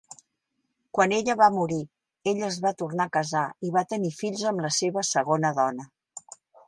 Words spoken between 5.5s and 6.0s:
dona.